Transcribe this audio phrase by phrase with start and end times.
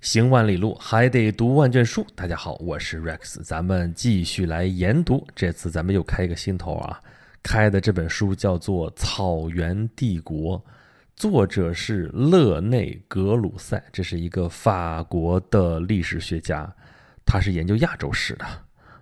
[0.00, 2.06] 行万里路，还得读万卷书。
[2.14, 5.26] 大家好，我是 Rex，咱们继续来研读。
[5.34, 7.00] 这次咱们又开一个新头啊，
[7.42, 10.56] 开的这本书叫做《草原帝国》，
[11.16, 16.72] 作者是勒内·格鲁塞，这是一个法国的历史学家，
[17.26, 18.46] 他是研究亚洲史的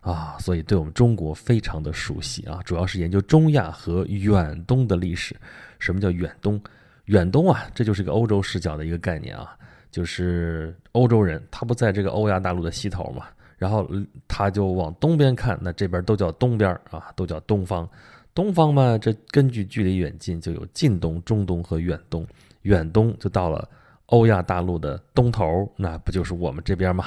[0.01, 5.37] 啊，所以对我们中国非常的熟悉啊，主要是研究中亚和远东的历史。
[5.79, 6.59] 什么叫远东？
[7.05, 9.55] 远东啊，这就是一个欧洲视角的一个概念啊。
[9.97, 13.25] 就是欧洲人，他不在这个欧亚大陆的西头嘛，
[13.57, 13.91] 然后
[14.29, 17.89] 他就往东边看，那这边都叫东边啊，都叫东方。
[18.35, 22.27] 东方嘛，这根据距离远近就有近东、中东和远东。
[22.61, 23.67] 远东就到了
[24.07, 27.07] 欧亚大陆的东头，那不就是我们这边嘛？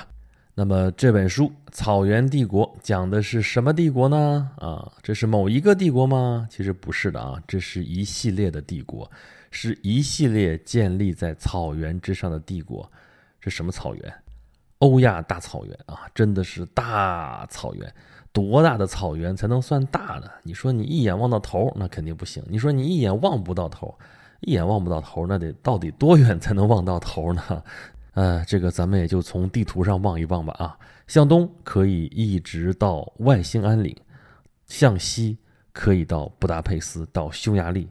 [0.56, 4.50] 那么这本书《草原帝国》讲的是什么帝国呢？
[4.58, 6.48] 啊，这是某一个帝国吗？
[6.50, 9.08] 其实不是的啊，这是一系列的帝国。
[9.52, 12.92] 是一系列建立在草原之上的帝国，
[13.40, 14.14] 这什么草原？
[14.80, 17.94] 欧亚大草原啊，真的是大草原。
[18.32, 20.30] 多大的草原才能算大呢？
[20.44, 22.44] 你说你一眼望到头，那肯定不行。
[22.48, 23.98] 你说你一眼望不到头，
[24.42, 27.64] 一眼望不到头，那得到底多远才能望到头呢？
[28.14, 30.54] 呃， 这个咱们也就从地图上望一望吧。
[30.60, 33.94] 啊，向东可以一直到外兴安岭，
[34.68, 35.40] 向西
[35.74, 37.90] 可以到布达佩斯，到匈牙利。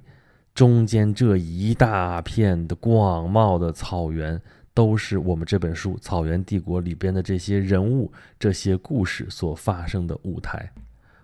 [0.58, 4.42] 中间这一大片的广袤的草原，
[4.74, 10.68] 都是我们这本书《草原帝国》里边的这些人物、这些故事所发生的舞台。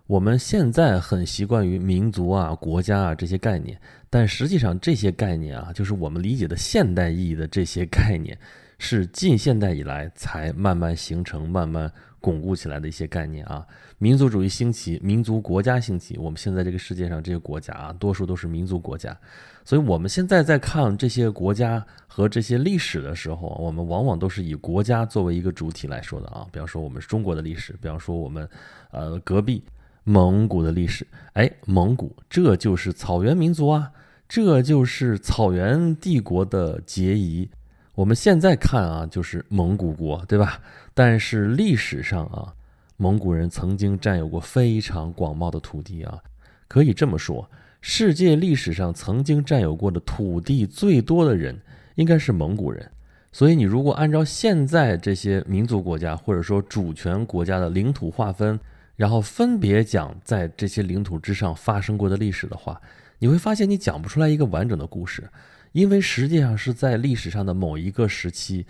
[0.07, 3.77] 我们现在很习惯于民族啊、国家啊这些概念，
[4.09, 8.39] 但实际上这些概念啊，就是我们理解的现代意义的这些概念，
[8.79, 11.91] 是近现代以来才慢慢形成、慢慢。
[12.25, 13.67] 巩固起来的一些概念啊，
[13.99, 16.17] 民族主义兴起，民族国家兴起。
[16.17, 19.15] 我们现在这个世界上这些国家啊，多数都是民族国家，
[19.63, 26.47] 所以我们现在在看这些国家和这些历史的时候，我们往往都是以国家作为一个主体来说的啊。
[26.51, 28.49] 比方说我们中国的历史，比方说我们
[28.91, 29.63] 呃隔壁
[30.05, 33.91] 蒙古的历史，哎，蒙古这就是草原民族啊，
[34.27, 37.51] 这就是草原帝国的结遗。
[37.95, 40.61] 我们现在看啊，就是蒙古国，对吧？
[40.95, 42.53] 但是历史上啊，
[42.97, 46.19] 蒙古人曾经占有过非常广袤的土地啊，
[46.67, 47.49] 可以这么说，
[47.81, 51.57] 世界历史上曾经占有过的土地最多的人
[51.95, 52.91] 应该是蒙古人。
[53.31, 58.59] 所以，你如果按照现在这些民族国家或者说主权国家的领土划分，
[58.97, 62.81] 然后分别讲在这些领土之上发生过的历史的话，
[63.19, 65.29] 你会发现你讲不出来一个完整的故事。
[65.75, 68.65] 因为实际上是在历史上的某一个时期，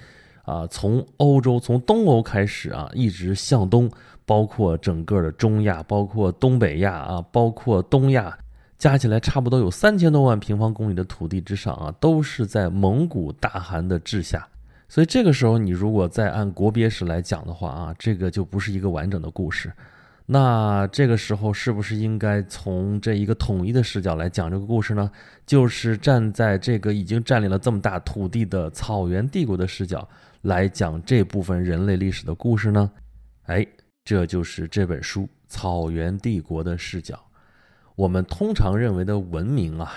[0.44, 3.90] 啊，从欧洲从东欧开始啊，一直向东，
[4.24, 8.38] 包括整个的中亚，包括东北亚啊，包括东亚，
[8.78, 14.48] 加起来差不多有三千多万平方公里的土地之上啊，都是在蒙古大汗的治下。
[14.88, 19.70] 所以这个时候，你如果再按国别史来讲的话啊，这个就不是一个完整的故事。
[20.26, 25.10] 那这个时候是不是应该从这一个统一的视角来讲这个故事呢？
[25.44, 30.08] 就是站在这个已经占领了这么大土地的草原帝国的视角
[30.40, 32.90] 来讲这部分人类历史的故事呢？
[33.42, 33.66] 哎，
[34.02, 37.22] 这就是这本书《草原帝国》的视角。
[37.94, 39.92] 我们通常认为的文明啊，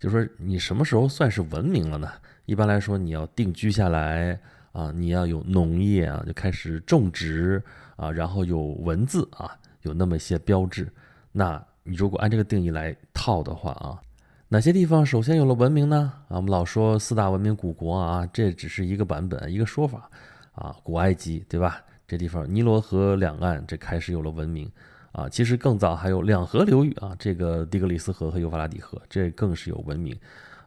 [0.00, 2.10] 就说你什么时候算是文明了呢？
[2.46, 4.40] 一般来说，你要定居下来
[4.72, 7.62] 啊，你要有农业啊，就开始种植
[7.94, 9.56] 啊，然后有文字啊。
[9.82, 10.92] 有那么一些标志，
[11.32, 14.00] 那你如果按这个定义来套的话啊，
[14.48, 16.12] 哪些地方首先有了文明呢？
[16.28, 20.10] 啊，我们老说四大文明古国啊，这只是一个版本，一个说法
[20.52, 20.74] 啊。
[20.82, 21.82] 古埃及对吧？
[22.06, 24.70] 这地方尼罗河两岸这开始有了文明
[25.12, 25.28] 啊。
[25.28, 30.18] 其实更早还有两河流域啊，这个底格里斯河和幼发拉底河，这更是有文明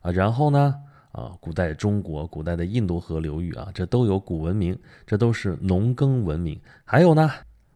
[0.01, 0.11] 啊。
[0.11, 0.75] 然后呢
[1.11, 6.59] 啊，古代中国、古代的印度河流域啊，这都有古文明，这都是农耕文明。
[6.85, 7.29] 还有呢。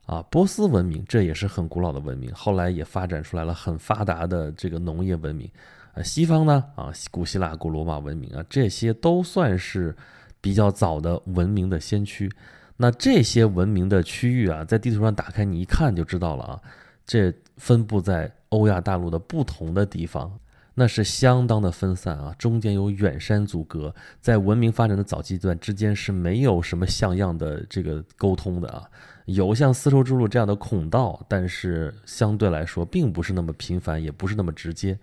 [0.06, 5.50] 啊，波斯文明这也是很古老的文明，后来也发展出来了很发达的这个农业文明。
[5.94, 9.96] 啊，西方呢，啊，古希腊、古罗马文明啊，这些都算是
[10.42, 12.30] 比较早的文明的先驱。
[12.78, 16.62] 那这些文明的区域啊，在地图上打开你一看就知道了啊，
[17.06, 20.38] 这分布在欧亚大陆的不同的地方。
[20.78, 28.84] 那是相当的分散啊，中间有远山阻隔，在文明发展的早期段之间是没有什么像样的这个沟通的啊，
[29.26, 35.00] 有像丝绸之路这样的孔道，但是相对来说并不是那么频繁，也不是那么直接。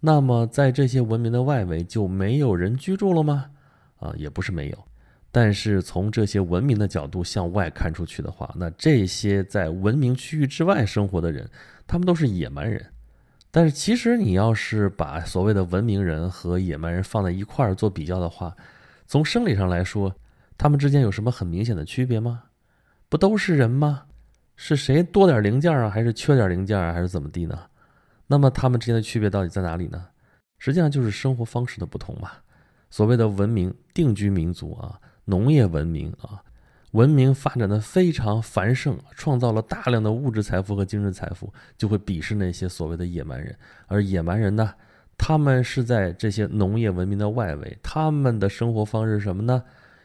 [0.00, 3.46] 那么在这些文明的外围就没有人居住了吗？
[4.00, 4.84] 啊，也不是没有，
[5.30, 11.48] 但是从这些文明的角度向外看出去的话，那这些在文明区域之外生活的人，
[11.86, 12.84] 他们都是野蛮人。
[13.56, 18.52] 但是其实你要是把所谓的文明人和野蛮人放在一块儿做比较的话，
[19.06, 20.12] 从生理上来说，
[20.58, 22.42] 他们之间有什么很明显的区别吗？
[23.08, 24.06] 不都是人吗？
[24.56, 27.56] 是谁多点零件啊，还是缺点零件啊，还是怎么地呢？
[28.26, 30.04] 那么他们之间的区别到底在哪里呢？
[30.58, 32.32] 实际上就是生活方式的不同嘛。
[32.90, 36.42] 所谓的文明定居民族啊，农业文明啊，
[36.94, 43.54] 文明发展的非常繁盛，创造了大量的物质财富和精神财富，就会鄙视那些所谓的野蛮人。
[43.86, 44.72] 而野蛮人呢，
[45.18, 49.60] 他们是在这些农业文明的外围，他们的生活方式是什么呢？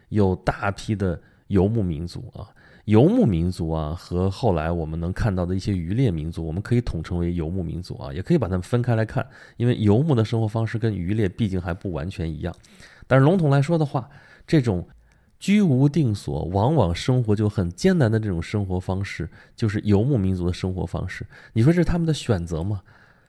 [0.09, 2.49] 有大批的游牧民族啊。
[2.85, 9.23] 游牧民族啊，和后来我们能看到的一些渔猎民族，我们可以统称为游牧民族啊，也可以把它们分开来看，
[9.57, 12.51] 因为游牧的生活方式跟渔猎毕竟还不完全一样。
[13.05, 14.09] 但是笼统来说的话，
[14.47, 14.87] 这种
[15.39, 21.25] 居无定所，往往生活就很艰难的这种生活方式，就是游牧民族的生活方式。
[21.53, 22.81] 你说这是他们的选择吗？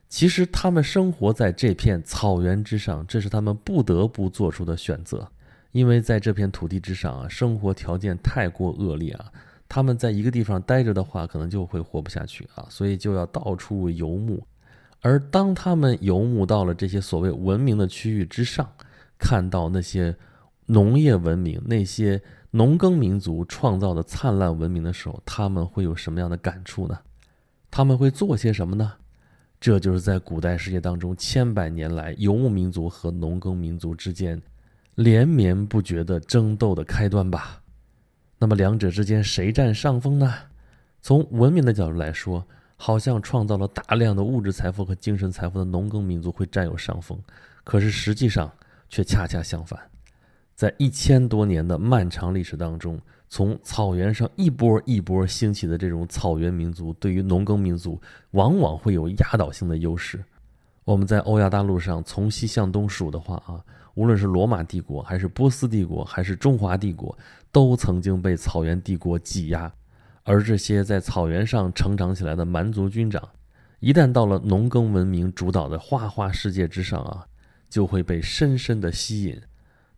[0.09, 5.31] 其实他们生活在这片草原之上，这是他们不得不做出的选择，
[5.71, 9.27] 因为在这片土地之上啊，生活条件太过恶劣啊。
[9.69, 14.45] 他们在一个地方待着的话，可能就会活不下去啊，所以就要到处游牧。
[15.01, 18.69] 而当他们游牧到了这些所谓文明的区域之上，
[19.17, 20.17] 看到那些
[20.73, 22.23] 农业文明、那些
[22.53, 26.97] 农耕民族创造的灿烂文明的时候，他们会有什么样的感触呢？
[27.73, 28.93] 他们会做些什么呢？
[29.61, 34.41] 这就是在古代世界当中千百年来游牧民族和农耕民族之间
[34.95, 37.61] 连绵不绝的争斗的开端吧。
[38.39, 40.33] 那么两者之间谁占上风呢？
[41.03, 42.47] 从文明的角度来说，
[42.77, 47.19] 好像创造了大量的物质财富和精神财富的农耕民族会占有上风，
[47.65, 48.51] 可是实际上
[48.89, 49.90] 却恰恰相反。
[50.61, 57.99] 在一千多年的漫长历史当中，从草原上一波一波兴起的这种草原民族，对于农耕民族
[58.33, 60.23] 往往会有压倒性的优势。
[60.85, 63.65] 我们在欧亚大陆上从西向东数的话啊。
[63.95, 67.19] 无论是罗马帝国，还是波斯帝国，还是中华帝国，
[67.51, 69.73] 都曾经被草原帝国挤压。
[70.25, 73.27] 而这些在草原上成长起来的蛮族军长，
[73.79, 77.25] 一旦到了农耕文明主导的花花世界之上啊，
[77.71, 79.41] 就会被深深的吸引。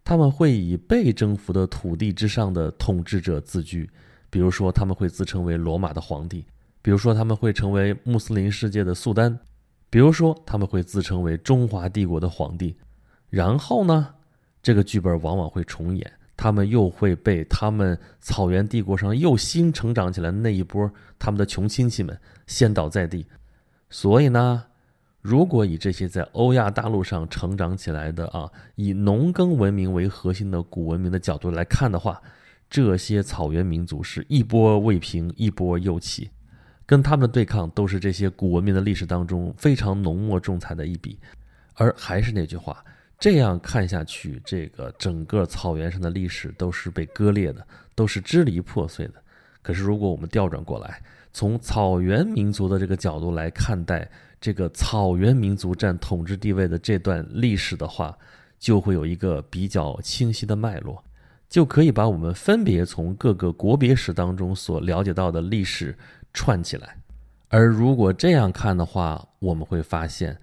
[0.05, 3.89] 他们会以被征服的土地之上的统治者自居，
[4.31, 6.45] 比如说他们会自称为罗马的皇帝，
[6.83, 9.39] 比如说他们会成为穆斯林世界的苏丹，
[9.89, 12.77] 比如说他们会自称为中华帝国的皇帝。
[13.31, 14.15] 然后呢，
[14.63, 23.25] 这个剧本往往会重演，他们又会被他们草原帝国上又新成长起来的那一波他们的穷亲戚们先倒在地。
[23.89, 24.65] 所以呢，
[25.23, 32.21] 如果以这些在欧亚大陆上成长起来的啊，以农耕文明为核心的古文明的角度来看的话，
[32.69, 36.29] 这些草原民族是一波未平一波又起，
[36.85, 41.19] 跟他们的对抗都是这些古文明的历史当中非常浓墨重彩的一笔。
[41.75, 42.85] 而还是那句话。
[43.19, 47.65] 这样看下去，这个整个草原上的历史都是被割裂的，
[47.95, 49.15] 都是支离破碎的。
[49.63, 51.01] 可是，如果我们调转过来，
[51.33, 54.07] 从草原民族的这个角度来看待
[54.41, 58.17] 这个草原民族占统治地位的这段历史的话，
[58.59, 61.03] 就会有一个比较清晰的脉络，
[61.49, 65.97] 就可以把我们分别从各个国别史当中所了解到的历史
[66.35, 66.97] 串起来。
[67.49, 70.37] 而如果这样看的话，我们会发现。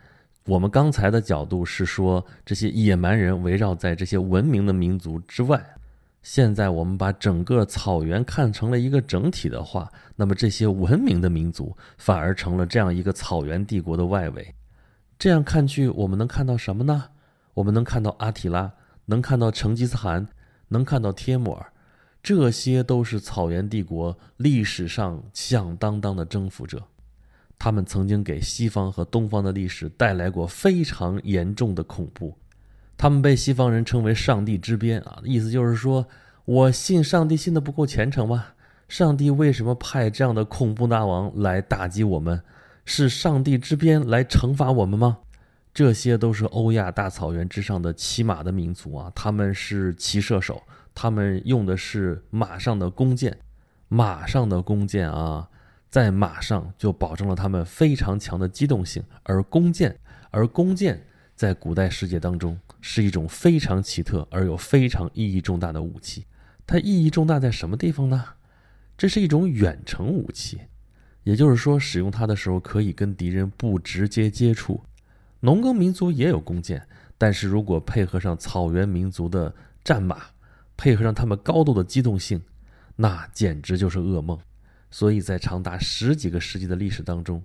[0.45, 5.63] 我们刚才的角度是说，这些野蛮人围绕在这些文明的民族之外。
[6.21, 14.53] 现在我们把整个草原看成了一个整体的话，那么这些文明的民族反而成了这样一个草原帝国的外围。
[15.17, 17.05] 这样看去，我们能看到什么呢？
[17.55, 18.73] 我们能看到阿提拉，
[19.05, 20.27] 能看到成吉思汗，
[20.69, 21.73] 能看到帖木儿，
[22.21, 26.83] 这些都是草原帝国历史上响当当的征服者。
[27.57, 32.37] 他们曾经给西方和东方的历史带来过非常严重的恐怖，
[32.99, 36.05] 他们被西方人称为“上帝之鞭”啊，意思就是说
[36.43, 38.47] 我信上帝信的不够虔诚吗？
[38.89, 42.41] 上帝为什么派这样的恐怖大王来打击我们？
[42.83, 45.19] 是上帝之鞭来惩罚我们吗？
[45.73, 50.61] 这些都是欧亚大草原之上的骑马的民族啊，他们是骑射手，
[50.93, 53.37] 他们用的是马上的弓箭，
[53.87, 55.47] 马上的弓箭啊。
[55.89, 59.97] 在马上就保证了他们非常强的机动性，而弓箭，
[60.29, 61.01] 而弓箭
[61.39, 66.25] 在古代世界当中是一种非常奇特而又非常意义重大的武器。
[66.67, 68.25] 它意义重大在什么地方呢？
[68.97, 70.59] 这是一种远程武器，
[71.23, 74.83] 也就是说，使用它的时候可以跟敌人不直接接触。
[75.39, 76.85] 农耕民族也有弓箭，
[77.17, 80.21] 但是如果配合上草原民族的战马，
[80.75, 82.41] 配合上他们高度的机动性，
[82.97, 84.37] 那简直就是噩梦。
[84.91, 87.41] 所以在长达十几个世纪的历史当中，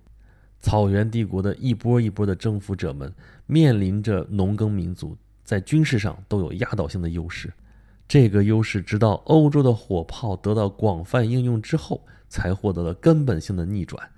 [0.64, 3.12] 草原帝国的一波一波的征服者们
[3.44, 7.52] 面临着农耕民族在军事上都有压倒性的优势。
[8.08, 14.08] 这个优势直到欧洲的火炮得到广泛应用之后，才获得了根本性的逆转。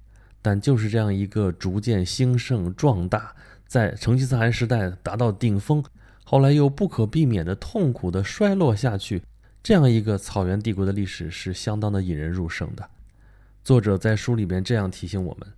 [0.40, 3.34] 但就是这样一个逐渐兴盛壮大，
[3.66, 5.82] 在成吉思汗时代达到顶峰，
[6.22, 9.20] 后来又不可避免的痛苦的衰落下去，
[9.64, 12.88] 这样一个草原帝国的历史是相当的引人入胜的。
[13.64, 15.48] 作者在书里边这样提醒我们。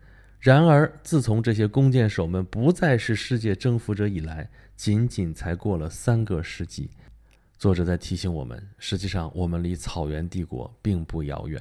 [0.40, 6.90] 然而，自从这些弓箭手们不再是世界征服者以来，仅仅才过了三个世纪。
[7.56, 11.60] 作者在提醒我们，实际上我们离草原帝国并不遥远。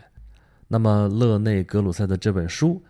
[0.67, 2.75] 那么，勒内·格鲁塞的这本书《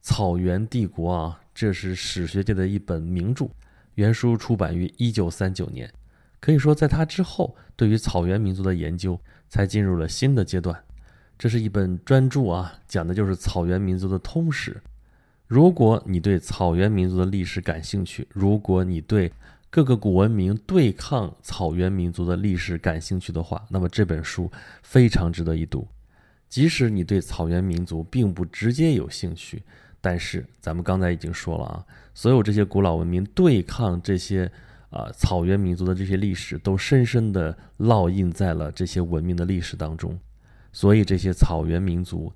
[0.00, 3.48] 草原帝国》啊，这是史学界的一本名著。
[3.94, 5.92] 原书出版于1939年，
[6.40, 10.76] 可以说在他之后，对于草原民族的研究才进入了新的阶段。
[11.38, 14.82] 这是一本专著啊，讲的就是草原民族的通史。
[15.46, 19.32] 如果你对草原民族的历史感兴趣，如果你对
[19.70, 24.50] 各个古文明对抗草原民族的历史感兴趣的话，那么这本书
[24.82, 25.86] 非常值得一读。
[26.48, 29.62] 即使你对草原民族并不直接有兴趣，
[30.00, 34.50] 但是咱们刚才已经说了啊，所有这些古老文明对抗这些
[34.90, 40.18] 啊草原民族的这些历史，都深深地烙印在了这些文明的历史当中。
[40.72, 42.32] 所以这些草原民族。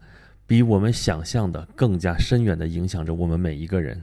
[0.50, 4.02] 比我们想象的更加深远地影响着我们每一个人。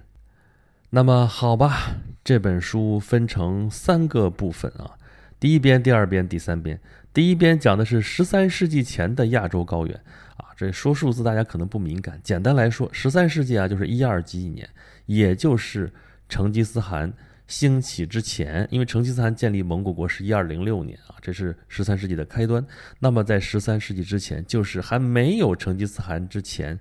[0.92, 4.96] 那么好吧，这本书分成三个部分啊，
[5.42, 6.80] 第一编、第二编、第三编。
[7.14, 9.94] 第一编讲的是十三世纪前的亚洲高原
[10.38, 12.18] 啊，这说数字大家可能不敏感。
[12.24, 14.70] 简单来说，十三世纪啊就是一二几几年，
[15.06, 15.92] 也就是
[16.30, 17.12] 成吉思汗。
[17.48, 22.66] 兴起之前，因为成吉思汗建立蒙古国是一二零六年啊，这是十三世纪的开端。
[23.00, 26.78] 那么在十三世纪之前，就是还没有成吉思汗之前，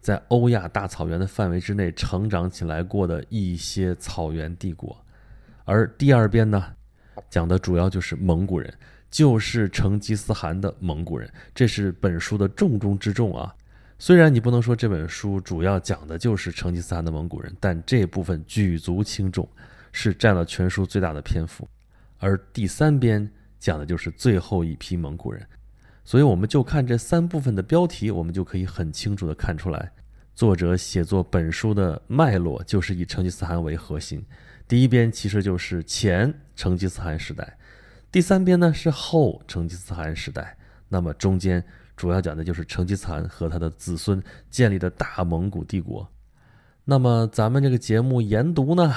[0.00, 4.96] 在欧亚大草原的范围之内成长起来过的一些草原帝国。
[5.64, 6.62] 而第二边呢，
[7.30, 8.72] 讲的主要就是蒙古人，
[9.10, 13.54] 就是成吉思汗的蒙古人，这是本书的重中之重啊。
[13.98, 19.48] 虽然你不能说这本书主要讲的就是成吉思汗的蒙古人，但这部分举足轻重。
[19.92, 21.68] 是占了全书最大的篇幅，
[22.18, 25.46] 而第三编讲的就是最后一批蒙古人，
[26.02, 29.92] 所以我们就看这三部分的标题，我们就可以很清楚的看出来，
[30.34, 34.24] 作者写作本书的脉络就是以成吉思汗为核心。
[34.66, 37.58] 第一编其实就是前成吉思汗时代，
[38.10, 40.56] 第三编呢是后成吉思汗时代，
[40.88, 41.62] 那么中间
[41.94, 46.10] 主要讲的就是成吉思汗和他的子孙建立的大蒙古帝国。
[46.84, 48.92] 那么咱们这个节目研读呢？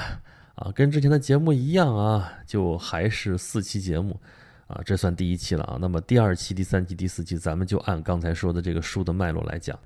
[0.56, 4.18] 啊，跟之前的节目一样啊，就还是四期节目，
[4.66, 5.78] 啊，这算第一期了啊。
[5.78, 9.78] 那么第二期、第三期、第四期，咱们就按刚才说的这个书的脉络来讲，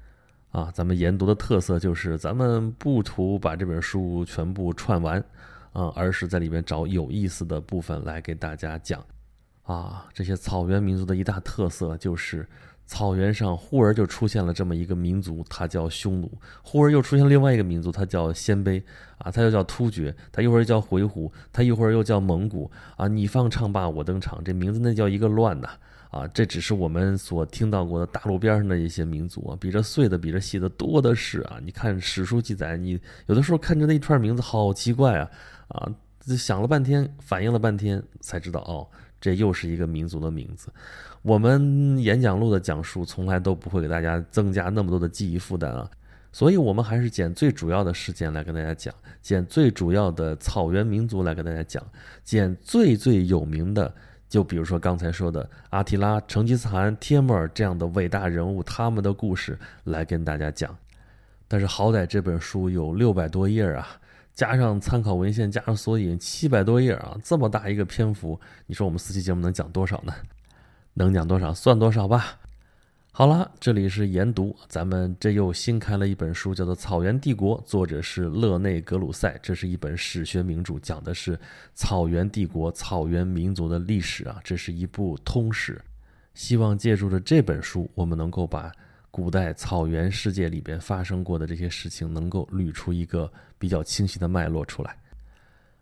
[0.52, 5.18] 啊，咱们研读的特色就是咱们不图把这本书全部串完，
[5.72, 9.04] 啊，而是在里面找有意思的部分来给大家讲，
[9.64, 12.48] 啊，这些草原民族的一大特色就是。
[12.90, 16.26] 草原上忽而就出现了这么一个民族，它叫匈奴；
[16.60, 18.82] 忽而又出现另外一个民族，它叫鲜卑
[19.18, 23.06] 啊，它又叫突厥，它一会儿叫回鹘，它一会儿又叫蒙古啊。
[23.06, 25.68] 你方唱罢我登场，这名字那叫一个乱呐
[26.10, 26.26] 啊！
[26.34, 31.60] 这只是我们所听到过的大陆边上的一些民族啊，比这碎的、比这细的多的是啊。
[31.64, 35.30] 你看史书记载，你有的时候看着那一串名字好奇怪啊
[35.68, 35.88] 啊，
[36.36, 38.88] 想了半天，反应了半天，才知道哦。
[39.20, 40.72] 这又是一个民族的名字。
[41.22, 45.90] 我们演讲录的讲述从来都不会给大家增加那么多的记忆负担啊，
[46.32, 51.84] 所以我们还是捡最主要的事件来跟大家讲，捡最主要的草原民族来跟大家讲，
[52.24, 53.94] 捡最最有名的，
[54.30, 60.74] 就比如说刚才说的阿提拉、成吉思汗、帖木儿这样的伟大人物，他们的故事来跟大家讲。
[61.46, 63.99] 但是好歹这本书有六百多页啊。
[64.34, 70.14] 加上参考文献，加上索引，七百多页啊，这么大一个篇幅，你说我们四期节目能讲多少呢？
[70.94, 72.38] 能讲多少算多少吧。
[73.12, 81.38] 好了，这里是研读，咱们这又新开了一本书，叫做《草原帝国》，作者是勒内·格鲁塞，这是一本史学名著，讲的是
[81.74, 85.80] 草原帝国、草原民族的历史啊，这是一部通史。
[86.34, 88.72] 希望借助着这本书，我们能够把。
[89.10, 94.96] 古代草原世界里边发生过的这些事情，能够捋出一个比较清晰的脉络出来，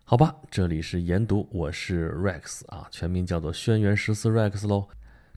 [0.03, 0.35] 好吧？
[0.49, 4.87] 这里是研读，我是 Rex 啊，全名叫做轩辕十四 Rex 喽。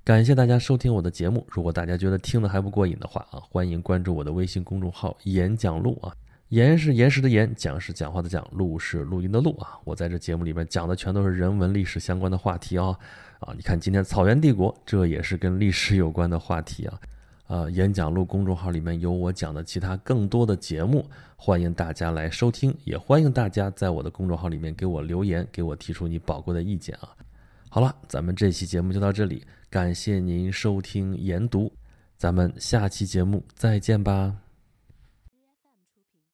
[0.02, 1.46] 感谢大家收听我的节目。
[1.50, 6.16] 如果大家觉得听的还不过瘾的话啊，欢迎关注我的微信公众号“演讲录”啊，
[6.48, 9.78] 言是岩石的言，讲是讲话的讲，录是录音的录啊。
[9.84, 12.98] 我在这节目里边讲的全都是人文历史相关的话题啊
[13.40, 13.52] 啊！
[13.54, 16.98] 你看今天草原帝国，这也是跟历史有关的话题啊。
[17.48, 21.04] 呃，演讲录公众号里面有我讲的其他更多的节目，
[21.36, 27.10] 欢迎大家来收听，也欢迎大家在我的公众号里面给我留言，给我提出你宝贵的意见啊。
[27.68, 31.72] 好了，咱们这期节目就到这里，感谢您收听研读，
[32.16, 34.41] 咱们下期节目再见吧。